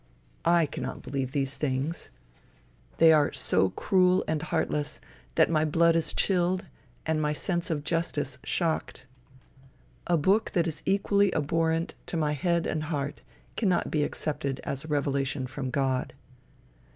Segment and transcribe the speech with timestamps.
[0.49, 2.09] I cannot believe these things.
[2.97, 4.99] They are so cruel and heartless,
[5.35, 6.65] that my blood is chilled
[7.05, 9.05] and my sense of justice shocked.
[10.07, 13.21] A book that is equally abhorrent to my head and heart,
[13.55, 16.15] cannot be accepted as a revelation from God.